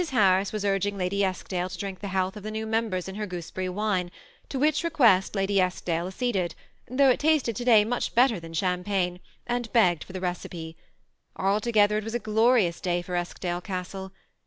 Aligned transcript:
Harris 0.09 0.51
was 0.51 0.65
urging 0.65 0.97
Lady 0.97 1.23
Eskdale 1.23 1.69
to 1.69 1.77
drink 1.77 1.99
the 1.99 2.07
health 2.07 2.35
of 2.35 2.41
the 2.41 2.49
new 2.49 2.65
members 2.65 3.07
in 3.07 3.13
her 3.13 3.27
gooseberry 3.27 3.69
wine, 3.69 4.09
to 4.49 4.57
which 4.57 4.83
request 4.83 5.35
Lady 5.35 5.61
Eskdale 5.61 6.07
acceded, 6.07 6.55
thought 6.89 7.11
it 7.11 7.19
tasted 7.19 7.55
to 7.55 7.63
day 7.63 7.85
much 7.85 8.15
better 8.15 8.39
than 8.39 8.51
champagne, 8.55 9.19
and 9.45 9.71
begged 9.73 10.03
for 10.03 10.13
the 10.13 10.19
re 10.19 10.29
ceipt. 10.29 10.75
Altogether 11.35 11.99
it 11.99 12.03
was 12.03 12.15
a 12.15 12.17
glorious 12.17 12.81
day 12.81 13.03
for 13.03 13.15
Eskdale 13.15 13.61
Castle. 13.61 14.11